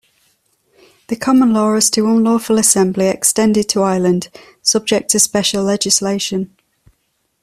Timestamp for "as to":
1.75-2.07